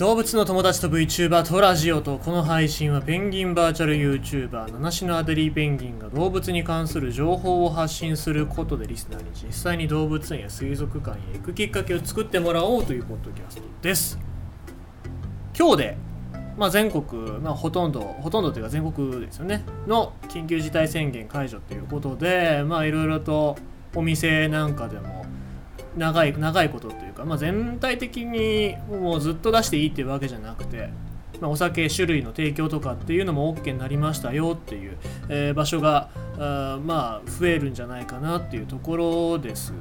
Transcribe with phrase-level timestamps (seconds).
[0.00, 14.18] 動物の友達と VTuber とラジオとこの配信はペンギンバーチャル YouTuber 七種のアデリーペンギンが動物に関する情報を発信することでリスナーに実際に動物園や水族館へ行くきっかけを作ってもらおうというポッドキャストです。
[15.54, 15.96] 今日で、
[16.56, 23.54] まあ、全国、まあ、ほとんどほとんどというか全国ですよねの緊急事態宣言解除ということでまあいろいろと
[23.94, 25.26] お店なんかでも
[25.96, 30.90] 長い長いことというか、まあ、全体的にもうずっと出していいっていうわけじゃなくて、
[31.40, 39.72] まあ、お酒種類の提供とかっていうのも OK になりましたよっていう、えー場所があまあ増えるんじゃないかなっていうところです。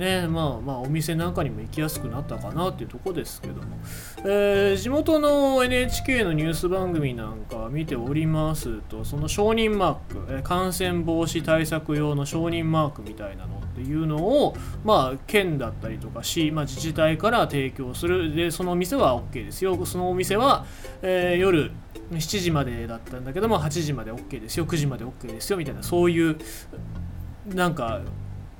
[0.00, 3.78] ねまあまあお店なんかにも行きやすくなったかなっていうとこですけども、
[4.24, 18.34] えー地元の NHK のニュース番組なんか見ておりますとその承認マーク、えー感染防止対策用の承認マークみたいなのっていうのを、まあ、県だったりとか市、まあ、自治体から提供する。
[18.34, 19.84] でそのお店は OK ですよ。
[19.86, 20.66] そのお店は、
[21.02, 21.70] えー夜
[22.10, 24.66] 7時までだったんだけども8時まで OK ですよ。
[24.66, 25.56] 9時まで OK ですよ。
[25.56, 26.36] みたいなそういう
[27.46, 28.00] なんか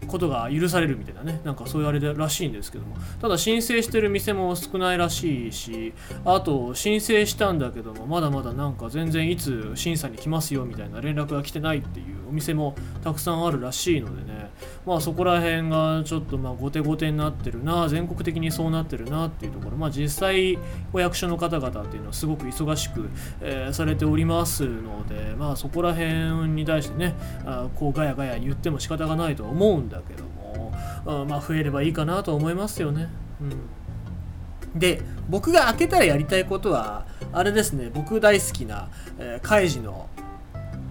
[0.06, 1.40] ことが許されるみたいなね。
[1.44, 2.96] なんかそういうあれらしいんですけども。
[3.20, 5.92] ただ申請してる店も少ないらしいし
[6.24, 14.50] あと申請したんだけどもまだまだなんか全然いつ審査に来ますよみたいな連絡が来てないっていうお店もたくさんあるらしいのでね。
[14.86, 19.76] まあそこら辺がちょっとまあ後手後手になってるな全国的にそうなってるなっていうところ。
[19.76, 20.58] まあ実際
[20.92, 23.08] お役所の方々っていうのはすごく忙しく、
[23.40, 30.72] えーされておりますのでまあそこら辺に対してねあこうガヤガヤ言っても仕方がないとは思うんだけども
[31.04, 33.08] あまあ増えればいいかなと思いますよね。
[33.40, 34.78] うん。
[34.78, 37.90] で僕が開けたらやりたいことはあれですね。
[37.92, 40.08] 僕大好きな、えー、カイジの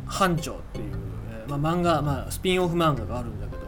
[0.05, 0.85] 班長っていう、
[1.31, 3.58] えーまあ、漫画、まあ、スピンオフ漫画があるんだけど。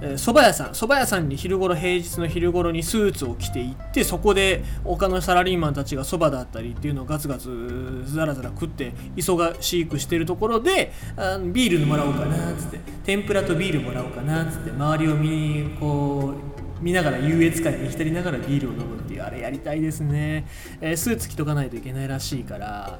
[0.00, 16.34] えー蕎麦屋さん蕎麦屋さんに昼頃平日の昼頃にスーツを着て行ってそこで他のサラリーマンたちが蕎麦だったりっていうのをガツガツザラザラ食って忙しくしてるところであのビールもらおうかなっつって天ぷらとビールもらおうかなっつって周りを見にこ
[16.80, 20.46] う見ながら優越感に浸りながらビールを飲むっていうあれやりたいですね、
[20.80, 22.98] えースーツ着とかないといけないらしいから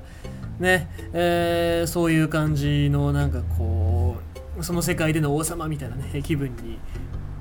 [0.61, 6.79] ね、えーそういう感じのなんかこうその世界での王様みたいなね気分に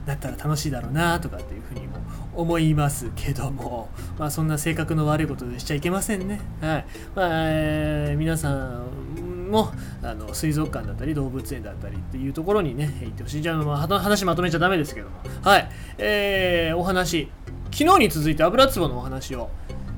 [0.05, 1.97] なったら楽しいだろうなとかっていうふうにも
[2.33, 3.89] 思いますけども。
[4.17, 6.39] まあそんな性格の悪いことでしちゃいけませんね。
[6.61, 6.85] はい。
[7.16, 13.41] まあ、えー皆さんもあの水族館だったり動物園だったりっていうところにね行ってほしい。
[13.41, 15.17] じゃあ、まあ、話まとめちゃダメですけども。
[15.41, 15.69] はい。
[15.97, 17.29] えー、お話。
[17.73, 19.49] 昨日に続いて油壺のお話を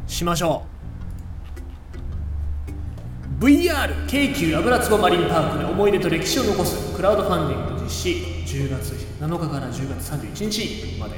[0.05, 0.72] しましょう。
[3.43, 8.09] VR 京急油壺マリンパークで思い出と歴史を残すクラウドファンディング実施。
[8.45, 11.15] 10月7日から10月31日まで。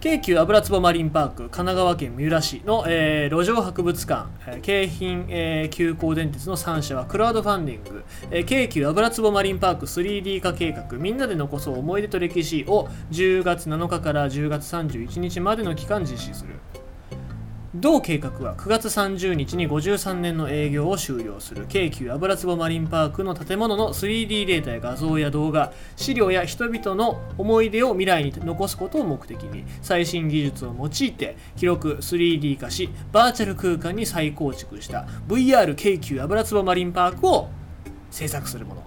[0.00, 10.98] 京急油壺マリンパーク神奈川県三浦市の、えー路上博物館、えー京浜、えー急行電鉄の3社はクラウドファンディング、えー京急油壺マリンパーク 3D 化計画。
[10.98, 16.56] みんなで残そう思い出と歴史を10月7日から10月31日までの期間実施する。
[17.74, 37.48] 同計画は9月30日に53年の営業を終了する京急油壺マリンパークの建物の 3D データや画像や動画資料や人々の思い出を未来に残すことを目的に最新技術を用いて広く 3D 化しバーチャル空間に再構築した VR 京急油壺マリンパークを
[38.10, 38.82] 制作するもの。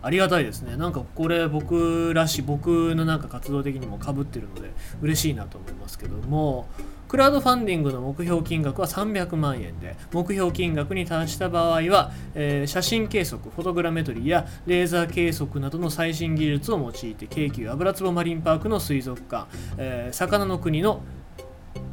[0.00, 0.76] ありがたいですね。
[0.76, 4.70] なんかこれ僕らしい僕のなんか活動的にもかぶってるので
[5.02, 6.68] 嬉しいなと思いますけども。
[7.08, 19.46] クラウドファンディングの目標金額は300万円で目標金額に達した場合は、えー写真計測フォトグラメトリーやレーザー計測などの最新技術を用いて京急油壺マリンパークの水族館、
[19.78, 21.02] えー魚の国の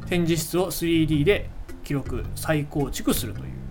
[0.06, 1.48] 展示室を 3D で
[1.84, 3.63] 記録再構築するという。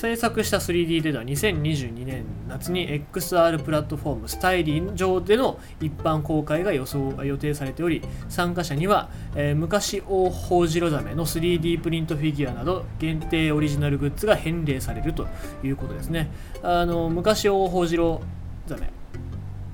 [0.00, 8.00] 制作した 3D データは2022年夏に XR プラットフォームスタイリー上での一般公開が予想予定されており
[8.30, 15.26] 参加者には、えー昔大ホウジロザメの 3D プリントフィギュアなど限定オリジナルグッズが返礼されると
[15.62, 16.30] いうことですね。
[16.62, 18.22] あの昔大ホウジロ
[18.66, 18.88] ザメ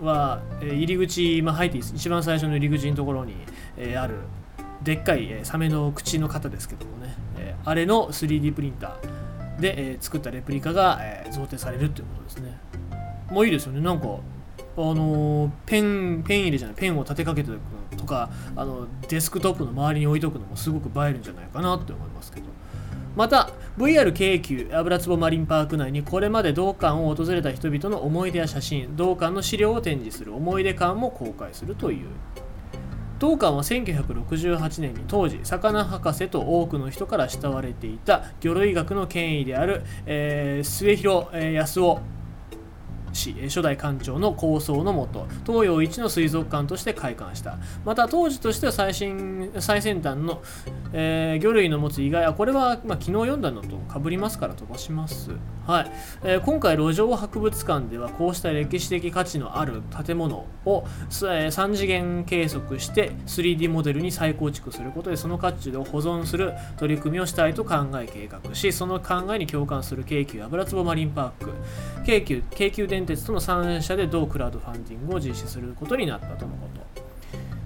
[0.00, 3.34] は、えー入り口、まあ、入って一番最初の入り口のところに、
[3.76, 4.16] えーある
[4.82, 9.25] でっかい、えーサメの口の型ですけどもね、えーあれの 3D プリンター。
[9.60, 12.58] で、えー作ったレプリカが、えー贈呈されるということですね。
[13.30, 13.80] もういいですよね。
[13.80, 17.58] なんかあのーペンペン入れじゃないペンを立てかけておく
[17.92, 22.46] のとかあのデスクトップの周りに置いとくのもすごく映えるんじゃないかなって思いますけど。
[23.16, 23.48] また
[23.78, 32.08] VR 京急油壺マリンパーク内にこれまで同館を訪れた人々の思い出や写真同館の資料を展示する思い出館も公開するという。
[33.18, 42.00] 当館は1968年に当時魚博士と多くの人から慕われていた魚類学の権威である、えー、末広、えー、康夫
[43.16, 47.58] 氏初代館長の構想のもと東洋一の水族館として開館した。
[47.84, 50.42] また当時としては最新最先端の、
[50.92, 55.30] えー、魚類の持つ意外はこれは、まあ、昨日読んだのとかぶりますから飛ばします。
[55.66, 55.92] はい、
[56.22, 71.52] えー、今回路上博物館ではこうした歴史的価値のある建物を、えー、3次元計測して 3D モデルに再構築することでその価値を保存する取り組みをしたいと考え計画しその考えに共感する京急油壺マリンパーク。
[72.06, 76.86] 京急京急電鉄との3社で同クラウドファンディングを実施することになったとのこと。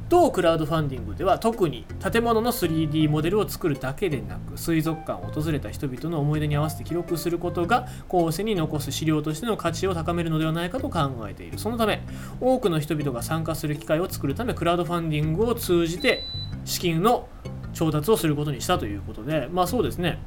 [0.08, 11.58] 同クラウドファンディングでは特に建物の 3D モデルを作るだけでなく水族館を訪れた人々の思い出に合わせて記録することが後世に残す資料としての価値を高めるのではないかと考えている。
[11.58, 12.02] そのため
[12.40, 16.24] 多くの人々が参加する機会を作るためクラウドファンディングを通じて
[16.64, 17.28] 資金の
[17.72, 20.18] 調達をすることにしたということでまあそうですね。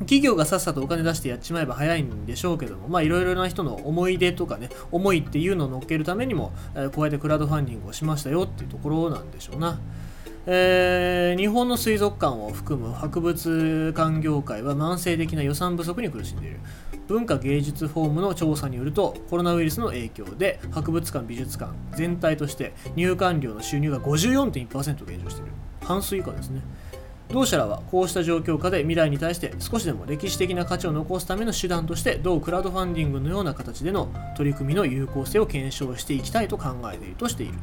[0.00, 9.78] 企業がさっさとお金出してやっちまえば早いんでしょうけども、まあいろいろな人の思い出とかね、思いっていうのを乗っけるためにも、えー、こうやってクラウドファンディングをしましたよっていうところなんでしょうな。
[10.44, 16.58] えー、日本の水族館を含む博物館業界は慢性的な予算不足に苦しんでいる。
[17.06, 25.52] 文化芸術フォームの調査によるとコロナウイルスの影響で博物館美術館全体として入館料の収入が54.1%減少している。
[25.82, 26.62] 半数以下ですね。
[27.30, 37.54] 同社らはこうした状況下で未来に対して少しでも歴史的な価値を残すための手段として同クラウドファンディングのような形での取り組みの有効性を検証していきたいと考えているとしている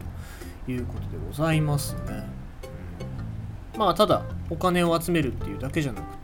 [0.65, 2.25] ということでございますね。
[3.77, 6.17] まあただお金を集めるっていうだけじゃなく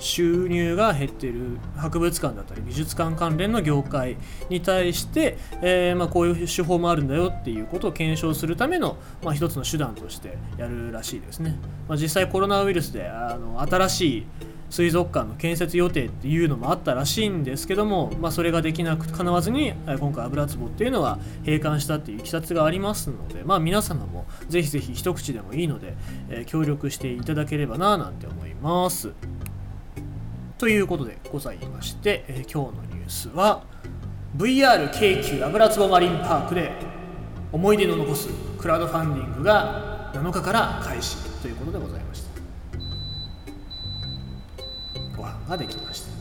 [0.00, 4.16] 収入が減ってる博物館だったり美術館関連の業界
[4.48, 11.56] に対して、えー、まあ、こういう手法もあるんだよっていうことを検証するための、まあ、一つの手段としてやるらしいですね、
[11.88, 14.26] まあ、実際コロナウイルスであの新しい
[14.70, 25.94] 水族館の建設予定っていうのもあったらしいんですけども、まあ、それができなくかなわずに今回油壺っていうのは閉館したっていういきさつがありますので、まあ、皆様もぜひぜひ一口でもいいので、
[26.28, 29.12] えー、協力していただければななんて思います。
[30.58, 33.62] ということでございまして、えー、今日のニュースは
[34.36, 36.72] VR 京急油壺マリンパークで
[37.52, 38.28] 思い出の残す
[38.58, 42.28] クラウドファンディングが7日から開始ということでございました。
[45.16, 46.17] ご飯ができました。